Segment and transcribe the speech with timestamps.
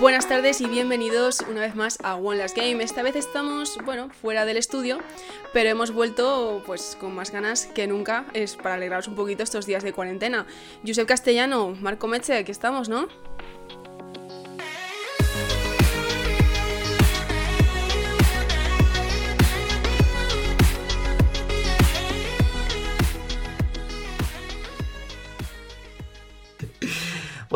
[0.00, 2.82] Buenas tardes y bienvenidos una vez más a One Last Game.
[2.84, 5.00] Esta vez estamos, bueno, fuera del estudio,
[5.52, 8.24] pero hemos vuelto pues con más ganas que nunca.
[8.32, 10.46] Es para alegraros un poquito estos días de cuarentena.
[10.86, 13.08] Josep Castellano, Marco Meche, aquí estamos, ¿no?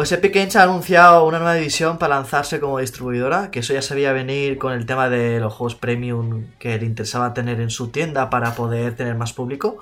[0.03, 3.83] Pues Epic Games ha anunciado una nueva división para lanzarse como distribuidora, que eso ya
[3.83, 7.91] sabía venir con el tema de los juegos premium que le interesaba tener en su
[7.91, 9.79] tienda para poder tener más público.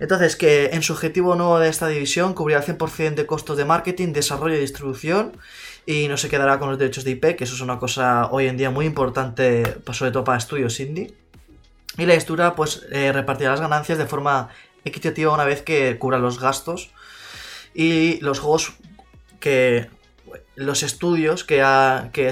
[0.00, 3.66] Entonces, que en su objetivo nuevo de esta división cubrirá el 100% de costos de
[3.66, 5.36] marketing, desarrollo y distribución
[5.84, 8.46] y no se quedará con los derechos de IP, que eso es una cosa hoy
[8.46, 11.12] en día muy importante, pues, sobre todo para estudios indie.
[11.98, 14.48] Y la historia pues eh, repartirá las ganancias de forma
[14.86, 16.88] equitativa una vez que cubra los gastos
[17.74, 18.72] y los juegos
[19.42, 19.90] que
[20.54, 21.56] los estudios que,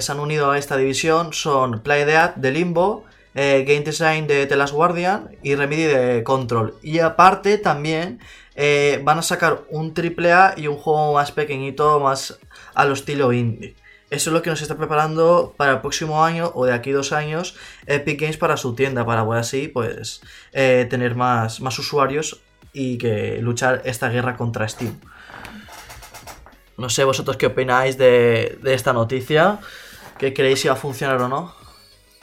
[0.01, 3.05] se han unido a esta división son Playdead de Limbo,
[3.35, 6.75] eh, Game Design de The Last Guardian y Remedy de Control.
[6.83, 8.21] Y aparte también
[8.55, 12.39] eh, van a sacar un AAA y un juego más pequeñito, más
[12.75, 13.75] a lo estilo indie.
[14.09, 17.13] Eso es lo que nos está preparando para el próximo año o de aquí dos
[17.13, 20.21] años Epic Games para su tienda, para poder así pues
[20.53, 22.41] eh, tener más, más usuarios
[22.73, 24.99] y que luchar esta guerra contra Steam.
[26.81, 29.59] No sé vosotros qué opináis de, esta noticia.
[30.19, 31.55] ¿Qué creéis si va a funcionar o no?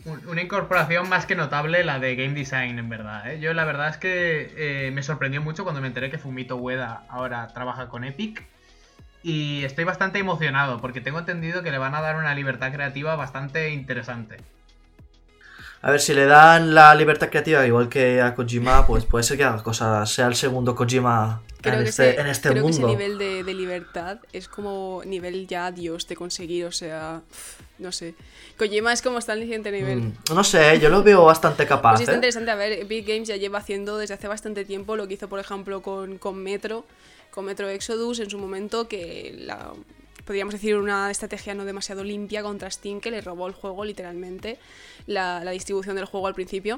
[0.03, 3.31] Una incorporación más que notable la de Game Design, en verdad.
[3.31, 3.39] ¿eh?
[3.39, 7.03] Yo la verdad es que eh, me sorprendió mucho cuando me enteré que Fumito Ueda
[7.07, 8.47] ahora trabaja con Epic.
[9.21, 13.15] Y estoy bastante emocionado porque tengo entendido que le van a dar una libertad creativa
[13.15, 14.37] bastante interesante.
[15.81, 19.37] A ver, si le dan la libertad creativa igual que a Kojima, pues puede ser
[19.37, 22.87] que haga cosas, sea el segundo Kojima en, este, en este creo mundo.
[22.87, 27.21] Que ese nivel de, libertad es como nivel ya Dios de conseguir, o sea,
[27.77, 28.15] no sé.
[28.57, 29.99] Kojima es como está en el siguiente nivel.
[29.99, 31.91] Mm, no sé, yo lo veo bastante capaz.
[31.91, 32.15] Pues está ¿eh?
[32.15, 35.29] interesante, a ver, Big Games ya lleva haciendo desde hace bastante tiempo lo que hizo,
[35.29, 36.85] por ejemplo, con, con Metro,
[37.29, 39.73] con Metro Exodus en su momento, que la
[40.27, 44.59] podríamos decir, una estrategia no demasiado limpia contra Steam que le robó el juego literalmente,
[45.07, 46.77] la, distribución del juego al principio.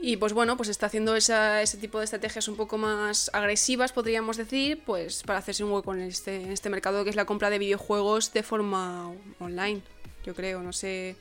[0.00, 4.36] Y pues bueno, pues está haciendo ese tipo de estrategias un poco más agresivas, podríamos
[4.38, 7.50] decir, pues para hacerse un hueco en este, en este mercado que es la compra
[7.50, 9.82] de videojuegos de forma online,
[10.24, 11.14] yo creo, no sé,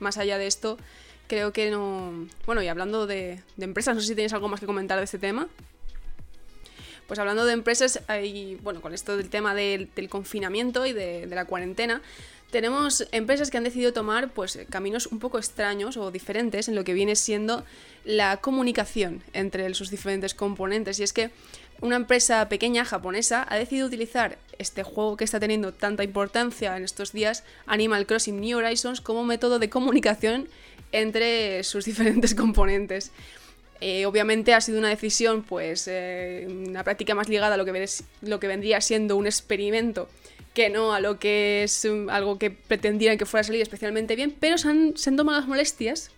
[0.00, 0.76] más allá de esto,
[1.28, 2.26] creo que no...
[2.44, 5.04] Bueno, y hablando de, de empresas, no sé si tienes algo más que comentar de
[5.04, 5.48] este tema.
[7.06, 8.00] Pues hablando de empresas,
[8.62, 12.02] bueno, con esto del tema del, confinamiento y de, la cuarentena,
[12.50, 16.84] tenemos empresas que han decidido tomar pues caminos un poco extraños o diferentes en lo
[16.84, 17.64] que viene siendo
[18.04, 20.98] la comunicación entre sus diferentes componentes.
[20.98, 21.30] Y es que
[21.80, 26.84] una empresa pequeña japonesa ha decidido utilizar este juego que está teniendo tanta importancia en
[26.84, 30.48] estos días, Animal Crossing New Horizons, como método de comunicación
[30.92, 33.12] entre sus diferentes componentes.
[33.80, 37.88] Eh, obviamente ha sido una decisión, pues, eh, una práctica más ligada a lo que,
[38.22, 40.08] lo que vendría siendo un experimento
[40.54, 44.34] que no a lo que es algo que pretendían que fuera a salir especialmente bien,
[44.40, 46.10] pero han, se han tomado las molestias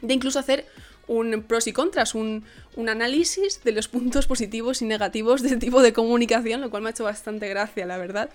[0.00, 0.64] de incluso hacer
[1.06, 2.44] un pros y contras, un,
[2.76, 6.88] análisis de los puntos positivos y negativos de este tipo de comunicación, lo cual me
[6.88, 8.30] ha hecho bastante gracia, la verdad.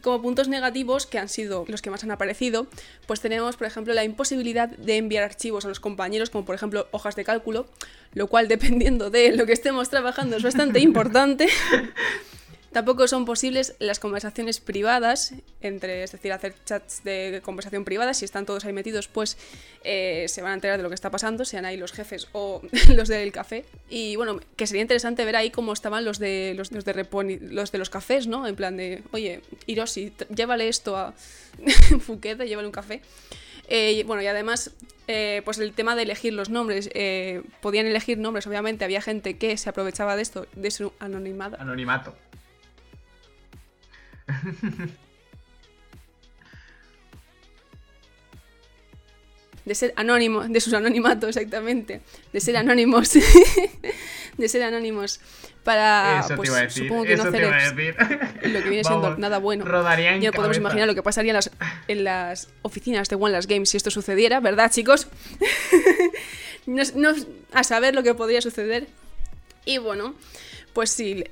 [0.00, 2.66] Como puntos negativos, que han sido los que más han aparecido,
[3.06, 6.86] pues tenemos, por ejemplo, la imposibilidad de enviar archivos a los compañeros, como por ejemplo
[6.92, 7.66] hojas de cálculo,
[8.14, 11.48] lo cual dependiendo de lo que estemos trabajando es bastante importante.
[12.72, 18.14] Tampoco son posibles las conversaciones privadas, entre, es decir, hacer chats de conversación privada.
[18.14, 19.36] Si están todos ahí metidos, pues
[19.82, 22.62] eh, se van a enterar de lo que está pasando, sean ahí los jefes o
[22.94, 23.64] los del café.
[23.88, 27.78] Y bueno, que sería interesante ver ahí cómo estaban los de los, de los de
[27.78, 28.46] los cafés, ¿no?
[28.46, 31.12] En plan de, oye, Hiroshi, llévale esto a
[32.00, 33.02] Fukete, llévale un café.
[33.66, 34.70] Eh, bueno, y además,
[35.08, 36.88] eh, pues el tema de elegir los nombres.
[37.60, 41.56] podían elegir nombres, obviamente, había gente que se aprovechaba de esto, de su anonimato.
[41.58, 42.14] Anonimato.
[49.64, 52.00] De ser anónimo, de sus anonimatos, exactamente.
[52.32, 53.12] De ser anónimos.
[54.36, 55.20] de ser anónimos.
[55.62, 59.64] Para, pues, supongo que no hacer lo que viene siendo nada bueno.
[60.20, 61.50] Ya podemos imaginar lo que pasaría en las,
[61.86, 65.08] en las oficinas de One Last Games si esto sucediera, ¿verdad, chicos?
[66.66, 67.14] no,
[67.52, 68.88] a saber lo que podría suceder.
[69.66, 70.14] Y bueno,
[70.72, 71.22] pues sí,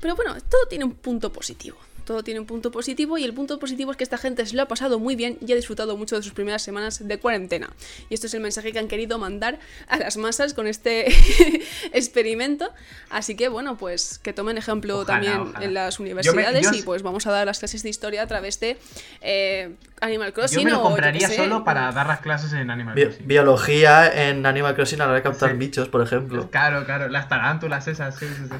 [0.00, 1.76] pero bueno, todo tiene un punto positivo
[2.08, 4.62] todo tiene un punto positivo y el punto positivo es que esta gente se lo
[4.62, 7.68] ha pasado muy bien y ha disfrutado mucho de sus primeras semanas de cuarentena.
[8.08, 9.58] Y esto es el mensaje que han querido mandar
[9.88, 11.12] a las masas con este
[11.92, 12.72] experimento.
[13.10, 17.30] Así que bueno, pues que tomen ejemplo también en las universidades y pues vamos a
[17.30, 18.78] dar las clases de historia a través de
[19.20, 20.60] eh, Animal Crossing.
[20.60, 23.28] Yo me lo compraría solo para dar las clases en Animal Crossing.
[23.28, 26.50] biología en Animal Crossing a la hora de captar bichos, por ejemplo.
[26.50, 28.56] Claro, claro, las tarántulas esas, sí, sí, sí.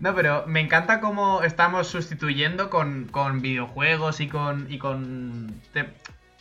[0.00, 3.08] No, pero me encanta cómo estamos sustituyendo con,
[3.40, 5.54] videojuegos y con, y con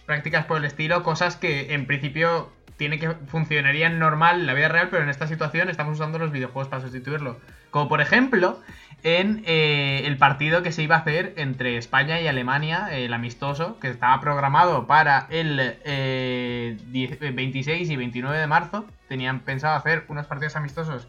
[0.06, 4.68] prácticas por el estilo, cosas que en principio tiene que funcionarían normal en la vida
[4.68, 7.40] real, pero en esta situación estamos usando los videojuegos para sustituirlo.
[7.72, 8.60] Como por ejemplo,
[9.04, 13.80] en eh, el partido que se iba a hacer entre España y Alemania, el amistoso,
[13.80, 18.86] que estaba programado para el 26 eh, y 29 de marzo.
[19.08, 21.08] Tenían pensado hacer unos partidos amistosos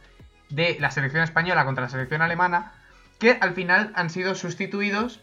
[0.49, 2.73] de la selección española contra la selección alemana,
[3.19, 5.21] que al final han sido sustituidos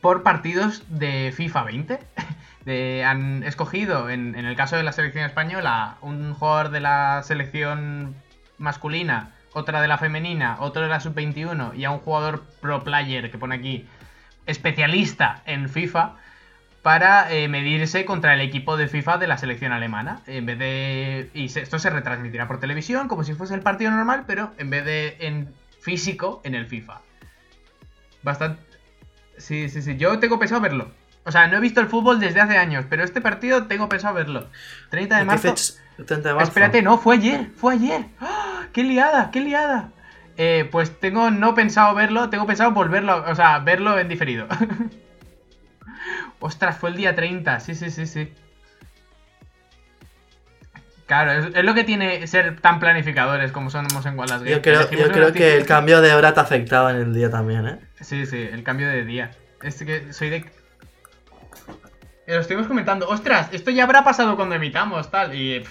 [0.00, 1.98] por partidos de FIFA 20.
[3.04, 8.14] han escogido, en, el caso de la selección española, un jugador de la selección
[8.58, 13.30] masculina, otra de la femenina, otro de la sub-21 y a un jugador pro player
[13.30, 13.86] que pone aquí
[14.46, 16.16] especialista en FIFA
[16.88, 20.22] para eh, medirse contra el equipo de FIFA de la selección alemana.
[20.26, 21.28] En vez de.
[21.34, 24.86] Y esto se retransmitirá por televisión, como si fuese el partido normal, pero en vez
[24.86, 25.52] de en
[25.82, 27.02] físico, en el FIFA.
[28.22, 28.62] Bastante.
[29.36, 29.98] Sí, sí, sí.
[29.98, 30.90] Yo tengo pensado verlo.
[31.26, 34.14] O sea, no he visto el fútbol desde hace años, pero este partido tengo pensado
[34.14, 34.48] verlo.
[34.88, 35.54] 30 de marzo.
[35.96, 36.48] 30 de marzo.
[36.48, 38.06] Espérate, no, fue ayer, fue ayer.
[38.18, 38.62] ¡Ah!
[38.72, 39.90] ¡Qué liada, qué liada!
[40.38, 44.46] Eh, pues tengo no pensado verlo, tengo pensado volverlo, o sea, verlo en diferido.
[46.40, 47.60] Ostras, fue el día 30.
[47.60, 48.32] Sí, sí, sí, sí.
[51.06, 55.08] Claro, es, lo que tiene ser tan planificadores como somos en Wallace Yo creo, yo
[55.10, 57.78] creo que el cambio de hora te afectaba en el día también, ¿eh?
[58.02, 59.30] Sí, sí, el cambio de día.
[59.62, 60.36] Es que soy de...
[62.26, 63.08] Eh, lo estuvimos comentando.
[63.08, 65.34] Ostras, esto ya habrá pasado cuando emitamos, tal.
[65.34, 65.64] Y...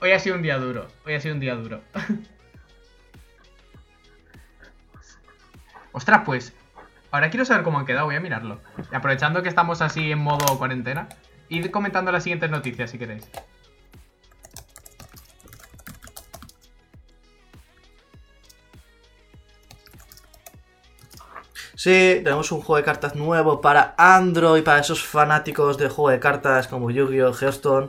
[0.00, 0.88] Hoy ha sido un día duro.
[1.06, 1.80] Hoy ha sido un día duro.
[5.92, 6.52] Ostras, pues
[7.10, 8.60] Ahora quiero saber cómo han quedado, voy a mirarlo.
[8.92, 11.08] aprovechando que estamos así en modo cuarentena,
[11.48, 13.28] id comentando las siguientes noticias si queréis.
[21.74, 26.20] Sí, tenemos un juego de cartas nuevo para Android, para esos fanáticos de juego de
[26.20, 27.88] cartas como Yu-Gi-Oh!, Hearthstone.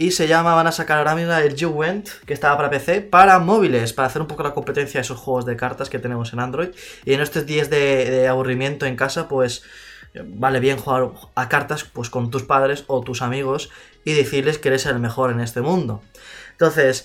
[0.00, 3.00] Y se llama, van a sacar ahora mismo el You Went, que estaba para PC,
[3.00, 6.32] para móviles, para hacer un poco la competencia de esos juegos de cartas que tenemos
[6.32, 6.68] en Android.
[7.04, 9.64] Y en estos días de, aburrimiento en casa, pues
[10.24, 13.70] vale bien jugar a cartas pues con tus padres o tus amigos
[14.04, 16.00] y decirles que eres el mejor en este mundo.
[16.52, 17.04] Entonces,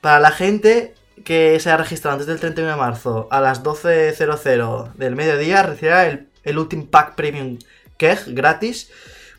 [0.00, 0.94] para la gente
[1.24, 6.06] que se ha registrado antes del 31 de marzo a las 12.00 del mediodía, recibirá
[6.06, 7.58] el, el Ultimate Pack Premium
[7.96, 8.92] Keg gratis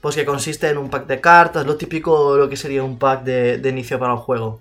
[0.04, 3.24] pues que consiste en un pack de cartas, lo típico lo que sería un pack
[3.24, 4.60] de, inicio para el juego.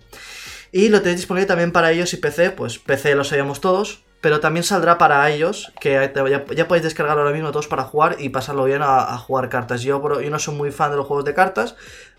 [0.70, 4.38] Y lo tenéis disponible también para ellos y PC, pues PC lo sabíamos todos, pero
[4.38, 6.12] también saldrá para ellos, que
[6.54, 9.82] ya, podéis descargarlo ahora mismo todos para jugar y pasarlo bien a, jugar cartas.
[9.82, 11.74] Yo, yo, no soy muy fan de los juegos de cartas,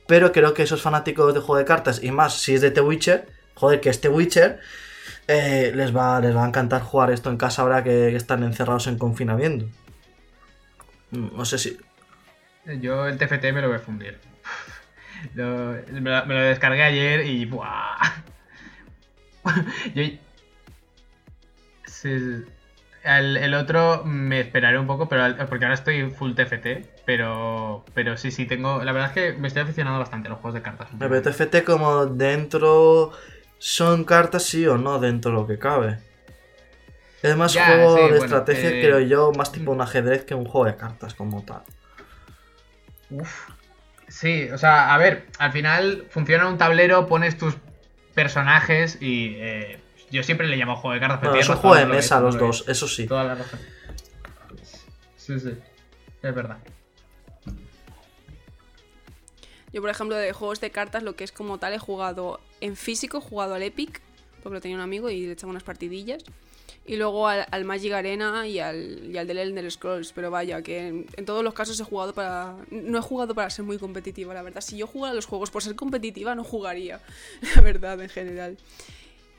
[0.05, 2.81] pero creo que esos fanáticos de juego de cartas, y más si es de The
[2.81, 4.59] Witcher, joder, que es The Witcher,
[5.29, 8.87] eh, les, va, les va a encantar jugar esto en casa ahora que están encerrados
[8.87, 9.67] en confinamiento.
[11.11, 11.77] Mm, no sé si,
[12.79, 14.19] yo el TFT me lo voy a fundir.
[15.33, 17.45] me, lo, descargué ayer y.
[17.45, 17.97] ¡buah!
[19.93, 20.03] Yo,
[23.03, 26.87] el, otro me esperaré un poco, pero porque ahora estoy full TFT.
[27.05, 28.83] Pero, pero sí, sí, tengo.
[28.83, 30.87] La verdad es que me estoy aficionando bastante a los juegos de cartas.
[30.97, 33.11] Pero TFT, como dentro.
[33.57, 35.99] ¿Son cartas sí o no dentro de lo que cabe?
[37.21, 40.65] Es más juego de estrategia, eh, creo yo, más tipo un ajedrez que un juego
[40.65, 41.63] de cartas como tal.
[43.13, 43.49] Uf.
[44.07, 47.55] Sí, o sea, a ver, al final funciona un tablero, pones tus
[48.13, 49.79] personajes y eh,
[50.11, 51.21] yo siempre le llamo juego de cartas.
[51.21, 53.07] Bueno, es un juego de mesa los dos, eso sí.
[53.07, 53.59] Toda la razón.
[55.17, 55.53] Sí, sí,
[56.21, 56.57] es verdad.
[59.71, 62.75] Yo, por ejemplo, de juegos de cartas, lo que es como tal, he jugado en
[62.75, 64.01] físico, he jugado al Epic,
[64.43, 66.23] porque lo tenía un amigo y le echaba unas partidillas
[66.85, 70.11] y luego al, Magic Arena y al, y al del Elder Scrolls.
[70.11, 72.57] Pero vaya, que en, todos los casos he jugado para.
[72.71, 74.61] No he jugado para ser muy competitiva, la verdad.
[74.61, 76.99] Si yo jugara los juegos por ser competitiva, no jugaría,
[77.55, 78.57] la verdad, en general.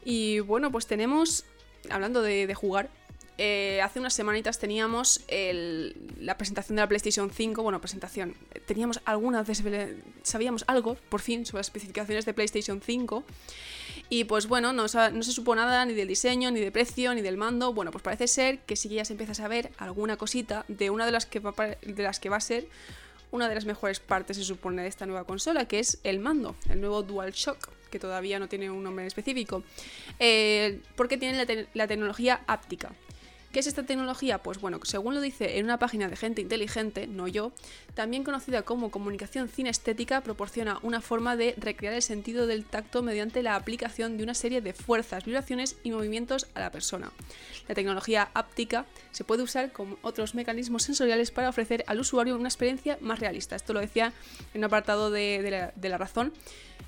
[0.04, 1.44] Y bueno, pues tenemos.
[1.90, 2.88] Hablando de, jugar,
[3.36, 5.20] eh, hace unas semanitas teníamos
[6.20, 7.62] la presentación de la PlayStation 5.
[7.62, 8.36] Bueno, presentación.
[8.66, 9.46] Teníamos algunas.
[10.22, 13.24] Sabíamos algo, por fin, sobre las especificaciones de PlayStation 5.
[14.08, 17.36] Y pues bueno, no, se supo nada ni del diseño, ni de precio, ni del
[17.36, 17.72] mando.
[17.72, 20.90] Bueno, pues parece ser que sí que ya se empieza a saber alguna cosita de
[20.90, 22.68] una de las que va, a ser
[23.32, 26.54] una de las mejores partes, se supone, de esta nueva consola, que es el mando,
[26.68, 29.64] el nuevo DualShock, que todavía no tiene un nombre específico,
[30.20, 32.92] eh, porque tiene la tecnología áptica.
[33.54, 34.38] ¿Qué es esta tecnología?
[34.38, 37.52] Pues bueno, según lo dice en una página de gente inteligente, no yo,
[37.94, 43.44] también conocida como comunicación cinestética, proporciona una forma de recrear el sentido del tacto mediante
[43.44, 47.12] la aplicación de una serie de fuerzas, vibraciones y movimientos a la persona.
[47.68, 52.48] La tecnología áptica se puede usar con otros mecanismos sensoriales para ofrecer al usuario una
[52.48, 53.54] experiencia más realista.
[53.54, 54.12] Esto lo decía
[54.52, 56.32] en un apartado de, de la razón.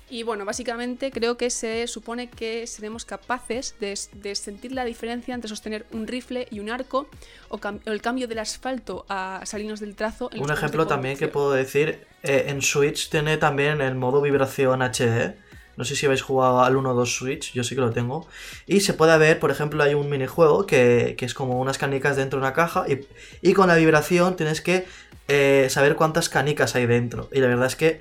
[0.09, 3.95] Y bueno, básicamente creo que se supone que seremos capaces de,
[4.35, 7.07] sentir la diferencia entre sostener un rifle y un arco
[7.49, 10.29] o, el cambio del asfalto a salirnos del trazo.
[10.37, 15.35] un ejemplo también que puedo decir, eh, en Switch tiene también el modo vibración HD.
[15.77, 18.27] No sé si habéis jugado al 1 2 Switch, yo sí que lo tengo.
[18.65, 22.15] Y se puede ver, por ejemplo, hay un minijuego que, que es como unas canicas
[22.15, 23.05] dentro de una caja y,
[23.47, 24.85] y con la vibración tienes que
[25.27, 27.29] eh, saber cuántas canicas hay dentro.
[27.31, 27.99] Y la verdad es que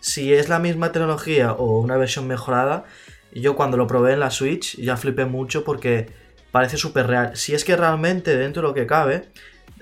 [0.00, 2.84] si es la misma tecnología o una versión mejorada,
[3.32, 6.08] yo cuando lo probé en la Switch ya flipé mucho porque
[6.52, 7.36] parece súper real.
[7.36, 9.30] Si es que realmente dentro de lo que cabe,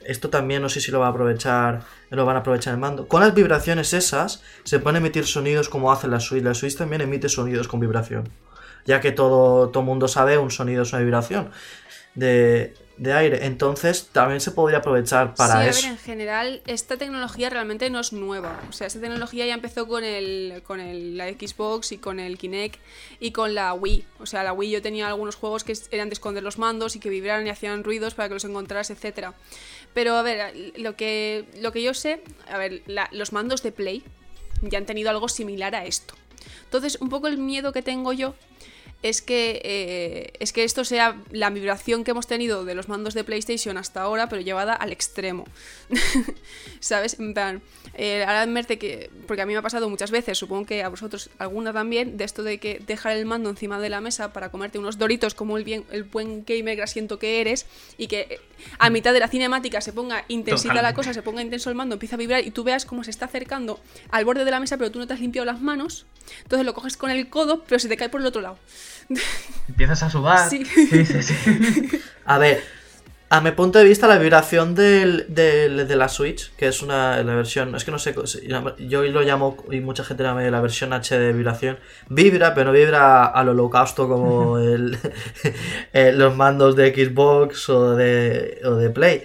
[0.04, 3.06] esto también no sé si lo va a aprovechar, lo van a aprovechar el mando.
[3.06, 6.42] Con las vibraciones esas se pueden emitir sonidos como hace la Switch.
[6.42, 8.28] La Switch también emite sonidos con vibración.
[8.86, 11.50] Ya que todo, todo mundo sabe un sonido es una vibración.
[12.14, 13.46] De, de aire.
[13.46, 15.80] Entonces también se podría aprovechar para eso.
[15.80, 18.60] Sí, a ver, en general esta tecnología realmente no es nueva.
[18.68, 22.36] O sea, esta tecnología ya empezó con el con el, la Xbox y con el
[22.36, 22.78] Kinect
[23.18, 24.04] y con la Wii.
[24.18, 27.00] O sea, la Wii yo tenía algunos juegos que eran de esconder los mandos y
[27.00, 29.32] que vibraran y hacían ruidos para que los encontraras, etcétera.
[29.94, 34.04] Pero a ver, lo que lo que yo sé, a ver, los mandos de Play
[34.60, 36.14] ya han tenido algo similar a esto.
[36.64, 38.34] Entonces, un poco el miedo que tengo yo
[39.02, 43.14] es que, eh, es que esto sea la vibración que hemos tenido de los mandos
[43.14, 45.46] de PlayStation hasta ahora, pero llevada al extremo.
[46.80, 47.18] ¿Sabes?
[47.18, 47.62] En plan,
[47.94, 50.88] eh, ahora verte que, porque a mí me ha pasado muchas veces, supongo que a
[50.88, 54.50] vosotros alguna también, de esto de que dejar el mando encima de la mesa para
[54.50, 57.66] comerte unos doritos como el, bien, el buen gamer grasiento que eres
[57.96, 58.40] y que
[58.78, 61.94] a mitad de la cinemática se ponga intensita la cosa, se ponga intenso el mando,
[61.94, 64.76] empieza a vibrar y tú veas cómo se está acercando al borde de la mesa,
[64.76, 66.06] pero tú no te has limpiado las manos,
[66.42, 68.58] entonces lo coges con el codo, pero se te cae por el otro lado.
[69.68, 70.48] Empiezas a sudar.
[70.48, 70.64] Sí.
[70.64, 72.62] sí, sí, A ver,
[73.32, 77.36] a mi punto de vista, la vibración del, de la Switch, que es una la
[77.36, 78.12] versión, es que no sé,
[78.78, 82.72] yo lo llamo, y mucha gente llama la versión H de vibración, vibra, pero no
[82.72, 84.98] vibra al holocausto como el,
[85.92, 89.22] eh, los mandos de Xbox o de, o de Play.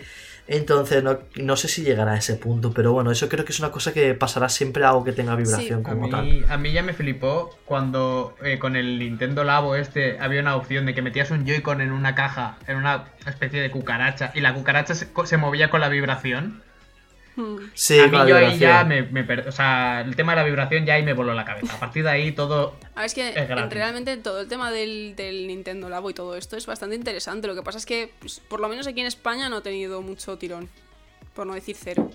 [0.47, 3.71] Entonces, no, sé si llegará a ese punto, pero bueno, eso creo que es una
[3.71, 6.51] cosa que pasará siempre algo que tenga vibración como a mí, tal.
[6.51, 10.85] A mí ya me flipó cuando eh, con el Nintendo Labo este había una opción
[10.85, 14.53] de que metías un Joy-Con en una caja, en una especie de cucaracha, y la
[14.53, 16.61] cucaracha se movía con la vibración.
[17.73, 19.01] Sí, a mí yo ahí ya me,
[19.47, 21.75] O sea, el tema de la vibración ya ahí me voló la cabeza.
[21.75, 22.75] A partir de ahí todo.
[22.95, 23.31] A ver, es que
[23.69, 25.15] realmente todo el tema del,
[25.47, 27.47] Nintendo Labo y todo esto es bastante interesante.
[27.47, 30.01] Lo que pasa es que, pues, por lo menos aquí en España, no ha tenido
[30.01, 30.69] mucho tirón.
[31.33, 32.09] Por no decir cero.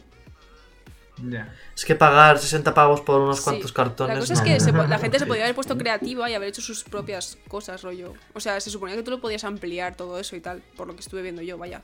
[1.22, 1.54] Ya.
[1.76, 4.14] Es que pagar 60 pavos por unos cuantos cartones.
[4.14, 6.82] La cosa es que la gente se podría haber puesto creativa y haber hecho sus
[6.84, 8.14] propias cosas, rollo.
[8.32, 10.94] O sea, se suponía que tú lo podías ampliar todo eso y tal, por lo
[10.94, 11.82] que estuve viendo yo, vaya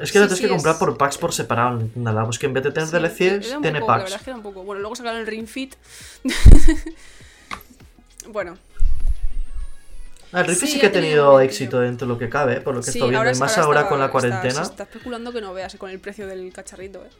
[0.00, 2.64] es que lo tienes que comprar por packs por separado nada, pues que en vez
[2.64, 3.88] de tener DLCs, tiene packs.
[3.88, 4.62] La verdad es que era un poco.
[4.62, 5.74] Bueno, luego sacaron el Ring Fit.
[8.28, 8.58] bueno.
[10.32, 12.74] Ah, el Ring Fit sí, que ha tenido éxito dentro de lo que cabe, por
[12.74, 13.30] lo que estoy viendo.
[13.30, 14.62] y más ahora, con la cuarentena.
[14.62, 17.10] Está, especulando que no veas con el precio del cacharrito, eh.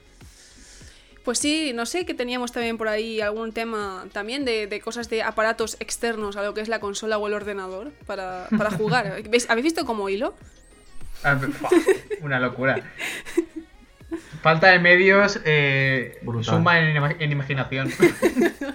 [1.24, 5.08] Pues sí, no sé que teníamos también por ahí algún tema también de, de, cosas
[5.08, 9.06] de aparatos externos a lo que es la consola o el ordenador para, para jugar.
[9.48, 10.34] ¿Habéis visto como hilo?
[11.22, 11.38] Ah,
[12.20, 12.82] una locura.
[14.42, 17.90] Falta de medios, eh, suma en, imaginación.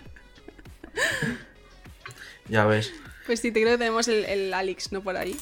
[2.48, 2.93] ya ves.
[3.25, 5.01] Pues sí, te creo que tenemos el, el Alex, ¿no?
[5.01, 5.38] Por ahí.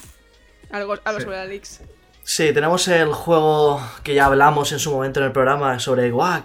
[0.69, 1.81] Algo, algo sobre el Alex.
[2.23, 6.43] Sí, tenemos el juego que ya hablamos en su momento en el programa sobre, guau,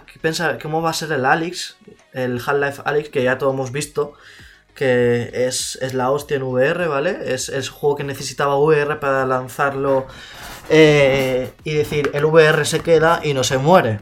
[0.61, 1.75] ¿cómo va a ser el Alex?
[2.13, 4.13] El Half-Life Alex, que ya todos hemos visto
[4.73, 7.33] que es, la hostia en VR, ¿vale?
[7.33, 10.07] Es, el juego que necesitaba VR para lanzarlo
[10.69, 13.99] eh, y decir, el VR se queda y no se muere.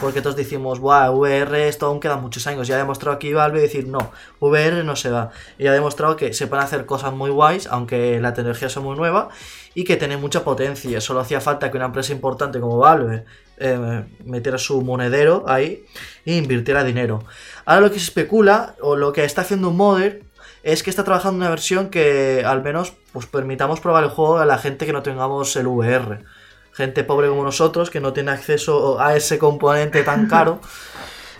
[0.00, 2.66] Porque todos decimos, wow, VR esto aún queda muchos años.
[2.66, 4.10] Ya ha demostrado aquí Valve decir, no,
[4.40, 5.30] VR no se va.
[5.56, 8.96] Y ha demostrado que se pueden hacer cosas muy guays, aunque la tecnología sea muy
[8.96, 9.28] nueva,
[9.72, 11.00] y que tiene mucha potencia.
[11.00, 13.24] Solo hacía falta que una empresa importante como Valve
[13.56, 15.84] eh, metiera su monedero ahí
[16.26, 17.24] e invirtiera dinero.
[17.64, 20.22] Ahora lo que se especula, o lo que está haciendo un modder,
[20.62, 24.46] es que está trabajando una versión que al menos pues permitamos probar el juego a
[24.46, 26.24] la gente que no tengamos el VR.
[26.72, 30.60] Gente pobre como nosotros que no tiene acceso a ese componente tan caro.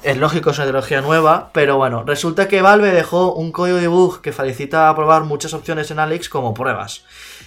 [0.02, 3.88] Es lógico, es una tecnología nueva, pero bueno, resulta que Valve dejó un código de
[3.88, 7.04] bug que facilita probar muchas opciones en Alex como pruebas.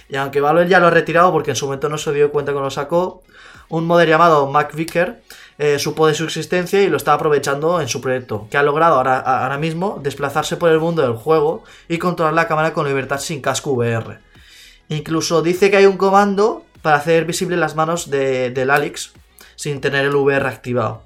[0.08, 2.52] Y aunque Valve ya lo ha retirado porque en su momento no se dio cuenta
[2.52, 3.22] que lo sacó,
[3.68, 5.22] un modder llamado MacVicker
[5.58, 8.94] eh, supo de su existencia y lo está aprovechando en su proyecto, que ha logrado
[8.94, 13.18] ahora, ahora mismo desplazarse por el mundo del juego y controlar la cámara con libertad
[13.18, 14.20] sin casco VR.
[14.88, 19.12] Incluso dice que hay un comando para hacer visible las manos de, del Alex
[19.56, 21.02] sin tener el VR activado.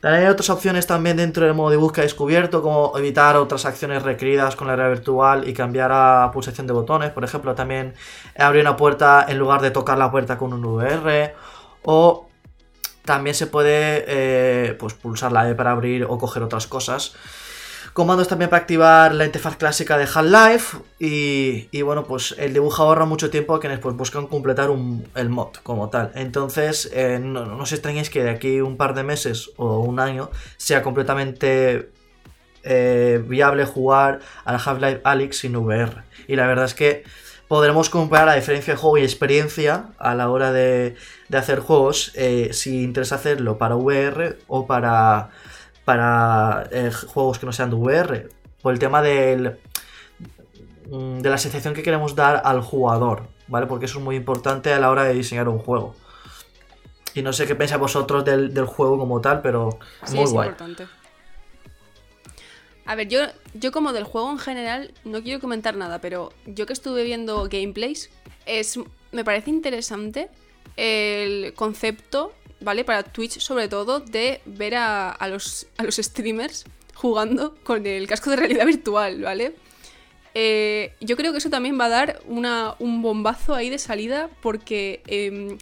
[0.00, 4.04] También hay otras opciones también dentro del modo de búsqueda descubierto, como evitar otras acciones
[4.04, 7.10] requeridas con la realidad virtual y cambiar a pulsación de botones.
[7.10, 7.94] Por ejemplo, también
[8.38, 11.34] abrir una puerta en lugar de tocar la puerta con un VR.
[11.82, 12.27] O
[13.08, 17.14] también se puede eh, pues, pulsar la E para abrir o coger otras cosas.
[17.94, 20.76] Comandos también para activar la interfaz clásica de Half-Life.
[20.98, 24.68] Y, bueno, pues el dibujo ahorra mucho tiempo a quienes pues, buscan completar
[25.14, 26.12] el mod como tal.
[26.16, 30.30] Entonces, eh, no, os extrañéis que de aquí un par de meses o un año
[30.58, 31.90] sea completamente
[32.62, 36.02] eh, viable jugar al Half-Life Alyx sin VR.
[36.26, 37.04] Y la verdad es que
[37.48, 40.96] podremos comparar la diferencia de juego y experiencia a la hora de,
[41.32, 45.30] hacer juegos eh, si interesa hacerlo para VR o para
[45.88, 48.28] para eh, juegos que no sean de VR.
[48.60, 49.58] Por el tema del,
[50.90, 53.66] mm, de la sensación que queremos dar al jugador, ¿vale?
[53.66, 55.94] Porque eso es muy importante a la hora de diseñar un juego.
[57.14, 59.78] Y no sé qué pensáis vosotros del, juego como tal, pero
[60.10, 60.50] muy es guay.
[60.50, 60.86] Importante.
[62.88, 63.20] A ver, yo,
[63.52, 67.46] yo como del juego en general no quiero comentar nada, pero yo que estuve viendo
[67.48, 68.08] gameplays,
[68.46, 68.80] es,
[69.12, 70.30] me parece interesante
[70.76, 72.84] el concepto ¿vale?
[72.84, 76.64] Para Twitch sobre todo, de ver a, los, a los streamers
[76.94, 79.54] jugando con el casco de realidad virtual, ¿vale?
[80.34, 84.30] Eh, yo creo que eso también va a dar una, un bombazo ahí de salida
[84.40, 85.58] porque em,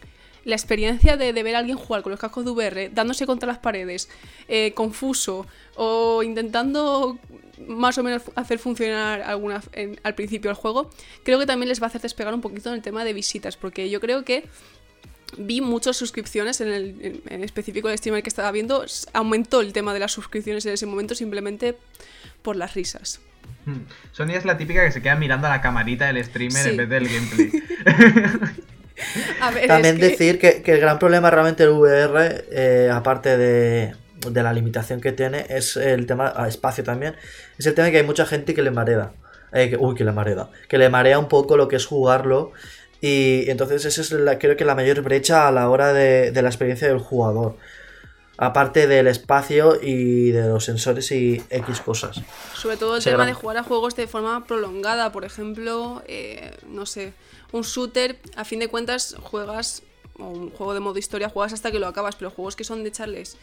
[0.46, 3.58] la experiencia de, ver a alguien jugar con los cascos de VR, dándose contra las
[3.58, 4.08] paredes,
[4.46, 7.18] eh, confuso o intentando
[7.66, 9.60] más o menos hacer funcionar alguna,
[10.04, 10.88] al principio el juego,
[11.24, 13.56] creo que también les va a hacer despegar un poquito en el tema de visitas
[13.56, 14.44] porque yo creo que
[15.36, 19.92] vi muchas suscripciones en el en, específico el streamer que estaba viendo aumentó el tema
[19.94, 21.76] de las suscripciones en ese momento simplemente
[22.42, 23.20] por las risas.
[23.64, 23.80] Hmm.
[24.12, 26.88] Sonia es la típica que se queda mirando a la camarita del streamer en vez
[26.88, 27.50] del gameplay
[29.66, 33.94] también decir que, el gran problema realmente del VR eh, aparte de,
[34.30, 37.14] de, la limitación que tiene es el tema a espacio también
[37.58, 39.12] es el tema de que hay mucha gente que le marea
[39.52, 42.52] eh, que, uy que le marea que le marea un poco lo que es jugarlo
[43.00, 46.48] y entonces esa es la, creo que la mayor brecha a la hora de, la
[46.48, 47.56] experiencia del jugador.
[48.38, 52.20] Aparte del espacio y de los sensores y X cosas.
[52.54, 55.12] Sobre todo el tema de jugar a juegos de forma prolongada.
[55.12, 57.14] Por ejemplo, eh, no sé,
[57.52, 59.82] un shooter, a fin de cuentas, juegas,
[60.18, 62.82] o un juego de modo historia, juegas hasta que lo acabas, pero juegos que son
[62.82, 63.36] de echarles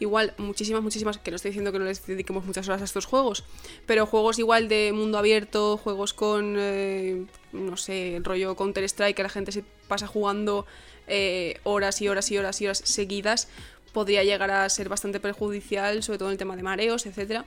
[0.00, 3.04] igual muchísimas, muchísimas, que no estoy diciendo que no les dediquemos muchas horas a estos
[3.04, 3.44] juegos,
[3.86, 9.28] pero juegos igual de mundo abierto, juegos con, eh, no sé, rollo Counter-Strike, que la
[9.28, 10.66] gente se pasa jugando
[11.06, 13.48] eh, horas y horas y horas y horas seguidas,
[13.92, 17.44] podría llegar a ser bastante perjudicial, sobre todo en el tema de mareos, etcétera.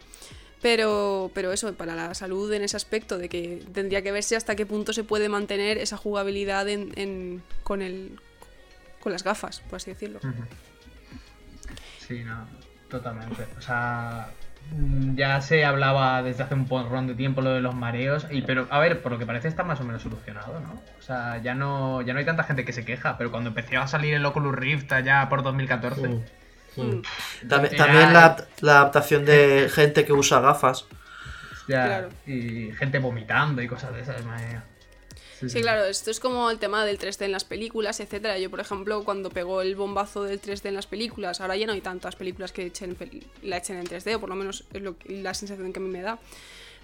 [0.62, 4.56] Pero, pero eso, para la salud en ese aspecto, de que tendría que verse hasta
[4.56, 8.18] qué punto se puede mantener esa jugabilidad en, con, el,
[9.02, 10.22] con las gafas, por así decirlo.
[12.08, 12.48] Sí, no,
[12.90, 13.46] totalmente.
[13.58, 14.32] O sea,
[15.16, 18.68] ya se hablaba desde hace un porrón de tiempo lo de los mareos, y, pero
[18.70, 20.82] a ver, por lo que parece está más o menos solucionado, ¿no?
[20.98, 23.80] O sea, ya no, ya no hay tanta gente que se queja, pero cuando empezó
[23.80, 26.08] a salir el Oculus Rift allá por 2014...
[26.08, 26.24] Mm,
[26.78, 27.02] mm.
[27.48, 30.86] También, la, adaptación de gente que usa gafas.
[31.68, 34.62] Ya, y gente vomitando y cosas de esas, madre
[35.50, 38.38] Sí, claro, esto es como el tema del 3D en las películas, etcétera.
[38.40, 41.74] Yo, por ejemplo, cuando pegó el bombazo del 3D en las películas, ahora ya no
[41.74, 42.96] hay tantas películas que echen,
[43.42, 45.90] la echen en 3D, o por lo menos es lo, la sensación que a mí
[45.90, 46.20] me da.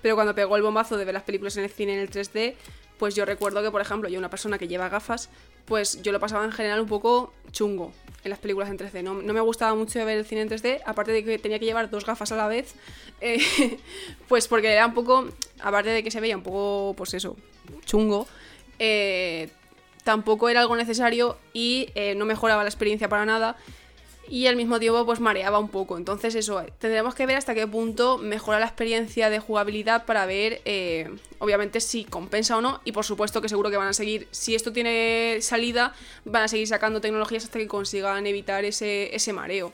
[0.02, 2.56] Pero cuando pegó el bombazo de ver las películas en el cine en el 3D,
[2.98, 5.30] pues yo recuerdo que, por ejemplo, yo una persona que lleva gafas,
[5.66, 7.94] pues yo lo pasaba en general un poco chungo
[8.24, 9.04] en las películas en 3D.
[9.04, 11.90] No, me gustaba mucho ver el cine en 3D, aparte de que tenía que llevar
[11.90, 12.76] dos gafas a la vez,
[13.22, 13.40] eh,
[14.28, 15.30] pues porque era un poco,
[15.62, 17.38] aparte de que se veía un poco, pues eso,
[17.86, 18.28] chungo,
[18.80, 19.50] eh,
[20.04, 23.58] tampoco era algo necesario y eh, no mejoraba la experiencia para nada
[24.30, 25.98] y al mismo tiempo pues mareaba un poco.
[25.98, 30.62] Entonces eso, tendremos que ver hasta qué punto mejora la experiencia de jugabilidad para ver
[30.66, 34.28] eh, obviamente si compensa o no y por supuesto que seguro que van a seguir,
[34.32, 35.94] si esto tiene salida,
[36.26, 39.74] van a seguir sacando tecnologías hasta que consigan evitar ese, ese mareo.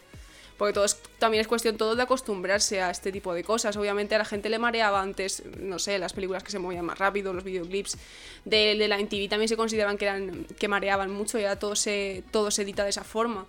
[0.57, 3.75] Porque todo es- también es cuestión todo de acostumbrarse a este tipo de cosas.
[3.75, 6.97] Obviamente a la gente le mareaba antes, no sé, las películas que se movían más
[6.97, 7.97] rápido, los videoclips
[8.45, 11.75] de, de la MTV también se consideraban que eran que mareaban mucho y ahora todo
[11.75, 13.45] se, todo se edita de esa forma.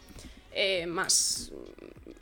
[0.58, 1.52] eh, más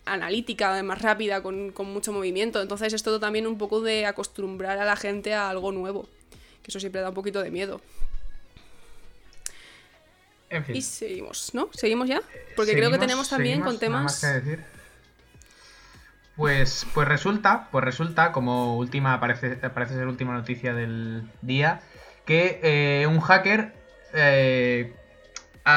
[0.07, 2.61] analítica, más rápida, con, con mucho movimiento.
[2.61, 6.07] Entonces es todo también un poco de acostumbrar a la gente a algo nuevo.
[6.63, 7.81] Que eso siempre da un poquito de miedo.
[10.51, 10.77] En fin.
[10.77, 11.69] Y seguimos, ¿no?
[11.73, 12.21] ¿Seguimos ya?
[12.55, 14.03] Porque creo que tenemos también seguimos, con nada temas...
[14.05, 14.65] más que decir.
[16.37, 21.81] Pues, pues resulta, pues resulta, como última, parece, parece ser última noticia del día,
[22.25, 23.73] que eh, un hacker
[24.13, 24.93] eh,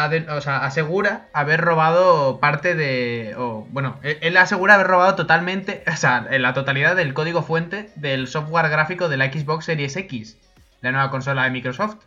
[0.10, 3.36] de- asegura haber robado parte de.
[3.38, 7.44] o, bueno, él, él asegura haber robado totalmente, o sea, en la totalidad del código
[7.44, 10.38] fuente del software gráfico de la Xbox Series X,
[10.82, 11.98] la nueva consola de Microsoft,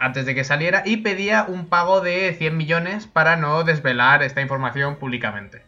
[0.00, 4.40] antes de que saliera, y pedía un pago de 100 millones para no desvelar esta
[4.40, 5.62] información públicamente.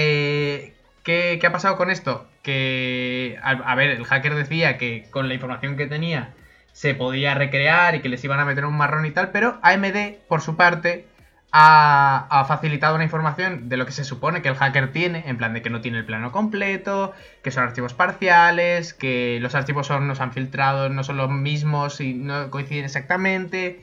[0.00, 2.26] Eh, ¿qué, ha pasado con esto?
[2.42, 6.34] Que, a, ver, el hacker decía que con la información que tenía
[6.72, 10.14] se podía recrear y que les iban a meter un marrón y tal, pero AMD,
[10.28, 11.06] por su parte,
[11.50, 15.36] ha, ha facilitado una información de lo que se supone que el hacker tiene, en
[15.36, 19.88] plan de que no tiene el plano completo, que son archivos parciales, que los archivos
[19.88, 23.82] son, nos han filtrado, no son los mismos y no coinciden exactamente.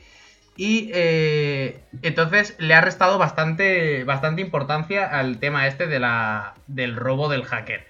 [0.56, 6.96] Y eh, entonces le ha restado bastante, bastante importancia al tema este de la, del
[6.96, 7.86] robo del hacker.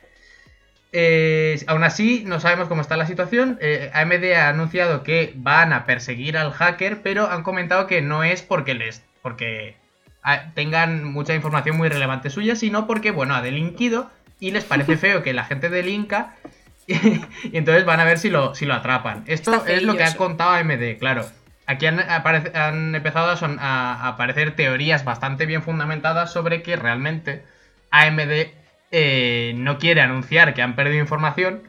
[0.93, 3.59] Eh, aún así, no sabemos cómo está la situación.
[3.61, 8.25] Eh, AMD ha anunciado que van a perseguir al hacker, pero han comentado que no
[8.25, 9.05] es porque les.
[9.23, 9.77] porque
[10.23, 14.97] ah, tengan mucha información muy relevante suya, sino porque, bueno, ha delinquido y les parece
[14.97, 16.35] feo que la gente delinca.
[16.87, 19.23] y entonces van a ver si lo, si lo atrapan.
[19.27, 21.27] Esto es lo que ha contado AMD, claro.
[21.67, 27.45] Aquí han, empezado a, aparecer teorías bastante bien fundamentadas sobre que realmente
[27.91, 28.53] AMD
[28.93, 31.63] eh, no quiere anunciar que han perdido información,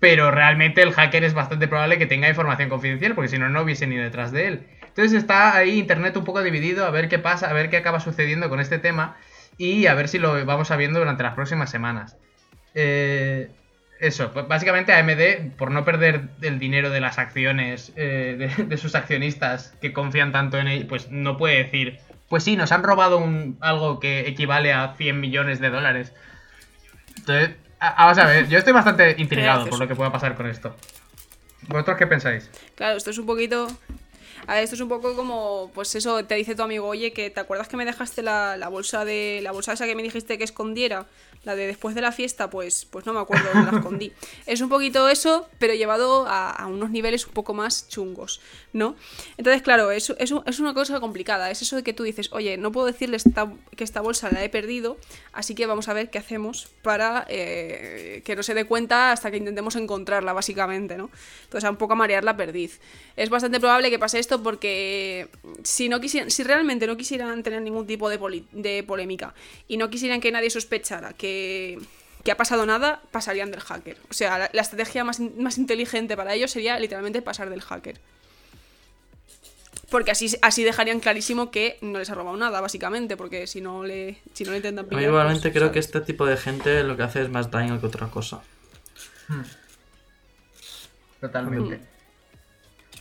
[0.00, 3.60] pero realmente el hacker es bastante probable que tenga información confidencial, porque si no, no
[3.62, 4.66] hubiesen ido detrás de él.
[4.86, 8.00] Entonces está ahí Internet un poco dividido, a ver qué pasa, a ver qué acaba
[8.00, 9.16] sucediendo con este tema
[9.58, 12.16] y a ver si lo vamos sabiendo durante las próximas semanas.
[12.74, 13.50] Eh,
[14.02, 18.94] eso, básicamente AMD, por no perder el dinero de las acciones eh, de, de sus
[18.94, 23.18] accionistas que confían tanto en él, pues no puede decir, pues sí, nos han robado
[23.18, 26.12] un, algo que equivale a 100 millones de dólares.
[27.16, 30.46] Entonces, a- vamos a ver, yo estoy bastante intrigado por lo que pueda pasar con
[30.46, 30.76] esto.
[31.68, 32.50] ¿Vosotros qué pensáis?
[32.74, 33.68] Claro, esto es un poquito.
[34.48, 37.30] A ver, esto es un poco como, pues eso, te dice tu amigo, oye, que
[37.30, 39.38] te acuerdas que me dejaste la, la bolsa de.
[39.42, 41.06] la bolsa esa que me dijiste que escondiera,
[41.44, 44.12] la de después de la fiesta, pues, pues no me acuerdo dónde la escondí.
[44.46, 48.40] Es un poquito eso, pero llevado a, a unos niveles un poco más chungos,
[48.72, 48.94] ¿no?
[49.36, 51.50] Entonces, claro, es, es, es una cosa complicada.
[51.50, 54.44] Es eso de que tú dices, oye, no puedo decirle esta- que esta bolsa la
[54.44, 54.98] he perdido,
[55.32, 59.30] así que vamos a ver qué hacemos para eh, que no se dé cuenta hasta
[59.30, 61.10] que intentemos encontrarla, básicamente, ¿no?
[61.44, 62.80] Entonces, a un poco a marear la perdiz.
[63.16, 65.28] Es bastante probable que pase esto porque
[65.64, 69.34] si, no quisieran, si realmente no quisieran tener ningún tipo de, poli- de polémica
[69.68, 71.31] y no quisieran que nadie sospechara que,
[72.24, 73.96] que ha pasado nada, pasarían del hacker.
[74.10, 77.62] O sea, la, la estrategia más, in- más inteligente para ellos sería literalmente pasar del
[77.62, 77.98] hacker.
[79.90, 83.84] Porque así, así dejarían clarísimo que no les ha robado nada, básicamente, porque si no
[83.84, 85.02] le, si no le intentan pillar...
[85.02, 85.72] mí igualmente pues, creo ¿sabes?
[85.72, 88.40] que este tipo de gente lo que hace es más daño que otra cosa.
[91.20, 91.80] Totalmente.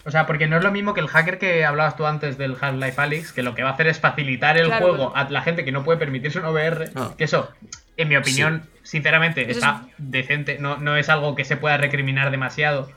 [0.06, 2.56] O sea, porque no es lo mismo que el hacker que hablabas tú antes del
[2.60, 5.42] Half-Life Alyx, que lo que va a hacer es facilitar el Claro, juego a la
[5.42, 6.90] gente que no puede permitirse un VR.
[6.96, 7.14] Ah.
[7.18, 7.52] Que eso,
[7.98, 10.58] en mi opinión, sinceramente, Eso está decente.
[10.60, 12.90] No, no es algo que se pueda recriminar demasiado.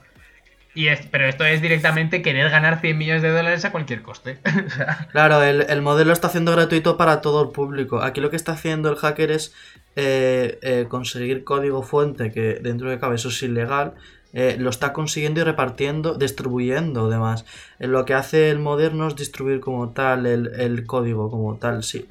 [0.74, 4.38] Y es, pero esto es directamente querer ganar 100 millones de dólares a cualquier coste.
[4.66, 8.02] O sea, Claro, el, el modelo está haciendo gratuito para todo el público.
[8.02, 9.54] Aquí lo que está haciendo el hacker es
[9.94, 13.94] eh, eh, conseguir código fuente, que dentro de cabeza es ilegal.
[14.34, 17.44] Eh, lo está consiguiendo y repartiendo, distribuyendo además.
[17.78, 21.84] Eh, lo que hace el moderno es distribuir como tal el, el código, como tal,
[21.84, 22.06] sí,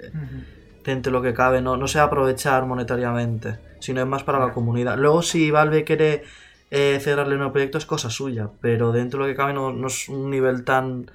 [0.86, 1.62] dentro de lo que cabe.
[1.62, 4.98] No, no se va a aprovechar monetariamente, sino es más para la comunidad.
[4.98, 6.24] Luego, si Valve quiere
[6.72, 9.74] eh, cerrarle un nuevo proyecto, es cosa suya, pero dentro de lo que cabe no,
[9.74, 11.12] no es un nivel tan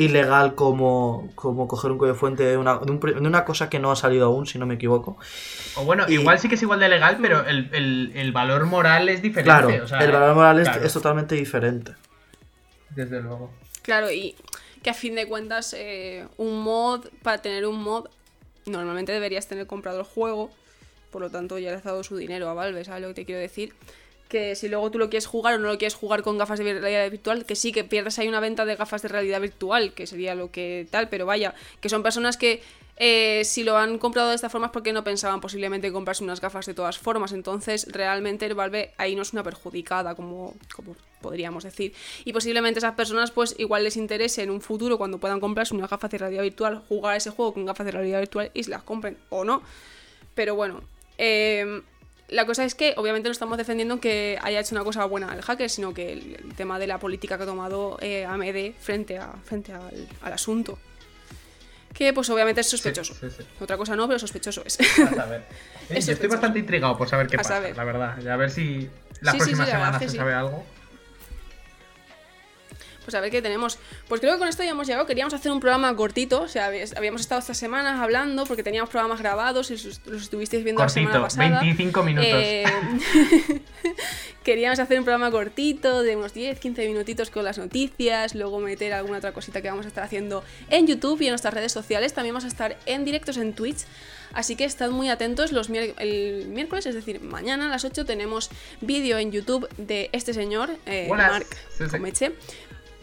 [0.00, 3.78] ilegal como, como coger un código fuente de una, de, un de una cosa que
[3.78, 5.18] no ha salido aún, si no me equivoco.
[5.76, 8.66] O bueno, Y- igual sí que es igual de legal, pero el, el- el valor
[8.66, 9.44] moral es diferente.
[9.50, 11.92] Claro, o sea, el valor moral es, es totalmente diferente.
[12.90, 13.50] Desde luego.
[13.82, 14.34] Claro, y
[14.82, 18.06] que a fin de cuentas eh, un mod, para tener un mod,
[18.66, 20.50] normalmente deberías tener comprado el juego,
[21.10, 23.24] por lo tanto ya le has dado su dinero a Valve, ¿sabes lo que te
[23.26, 23.74] quiero decir?
[24.30, 26.72] Que si luego tú lo quieres jugar o no lo quieres jugar con gafas de
[26.78, 30.06] realidad virtual, que sí, que pierdes ahí una venta de gafas de realidad virtual, que
[30.06, 32.62] sería lo que tal, pero vaya, que son personas que
[32.96, 36.40] eh, si lo han comprado de esta forma es porque no pensaban posiblemente comprarse unas
[36.40, 40.94] gafas de todas formas, entonces realmente el Valve ahí no es una perjudicada, como, como
[41.20, 41.92] podríamos decir.
[42.24, 45.90] Y posiblemente esas personas pues igual les interese en un futuro cuando puedan comprarse unas
[45.90, 48.84] gafas de realidad virtual, jugar ese juego con gafas de realidad virtual y se las
[48.84, 49.62] compren o no.
[50.36, 50.82] Pero bueno,
[51.18, 51.82] eh,
[52.30, 55.42] la cosa es que obviamente no estamos defendiendo que haya hecho una cosa buena el
[55.42, 59.32] hacker, sino que el, tema de la política que ha tomado eh, AMD frente, a,
[59.44, 60.78] frente al, asunto.
[61.92, 63.14] Que pues obviamente es sospechoso.
[63.60, 64.78] Otra cosa no, pero sospechoso es.
[65.18, 65.44] A ver.
[65.90, 68.26] yo estoy bastante intrigado por saber qué pasa, la verdad.
[68.28, 68.88] a ver si
[69.20, 70.64] las próximas semanas se sabe algo.
[73.10, 73.76] Pues a ver qué tenemos.
[74.06, 75.04] Pues creo que con esto ya hemos llegado.
[75.04, 76.42] Queríamos hacer un programa cortito.
[76.42, 80.80] O sea, habíamos estado estas semanas hablando porque teníamos programas grabados y los estuvisteis viendo
[80.80, 81.60] la semana pasada.
[81.60, 82.30] 25 minutos.
[82.32, 82.64] Eh,
[84.44, 88.36] queríamos hacer un programa cortito de unos 10, 15 minutitos con las noticias.
[88.36, 91.52] Luego meter alguna otra cosita que vamos a estar haciendo en YouTube y en nuestras
[91.52, 92.12] redes sociales.
[92.12, 93.86] También vamos a estar en directos en Twitch.
[94.32, 98.50] Así que estad muy atentos los el miércoles, es decir, mañana a las 8 tenemos
[98.80, 101.46] vídeo en YouTube de este señor, eh, Mark
[101.90, 102.32] Comeche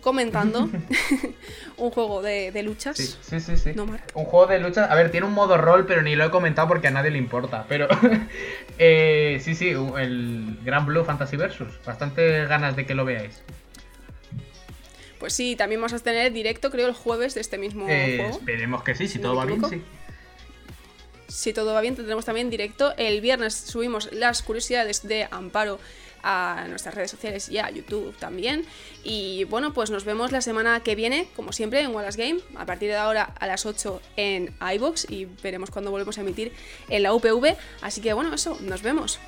[0.07, 0.69] comentando
[1.77, 2.95] un juego de, luchas.
[2.95, 3.71] Sí, sí, sí.
[3.75, 4.89] un juego de luchas.
[4.89, 7.17] A ver, tiene un modo rol, pero ni lo he comentado porque a nadie le
[7.17, 7.65] importa.
[7.67, 7.89] Pero
[8.79, 11.67] eh, sí, sí, el Gran Blue Fantasy Versus.
[11.85, 13.43] Bastante ganas de que lo veáis.
[15.19, 18.37] Pues sí, también vamos a tener directo, creo, el jueves de este mismo eh, juego.
[18.37, 19.81] Esperemos que sí, si todo va bien, sí.
[21.27, 22.93] Si todo va bien, tendremos también directo.
[22.95, 25.79] El viernes subimos las curiosidades de Amparo
[26.23, 28.65] a nuestras redes sociales y a YouTube también.
[29.03, 32.65] Y bueno, pues nos vemos la semana que viene, como siempre, en Wallace Game, a
[32.65, 36.51] partir de ahora a las 8 en iBox y veremos cuando volvemos a emitir
[36.89, 37.55] en la UPV.
[37.81, 39.19] Así que bueno, eso, nos vemos.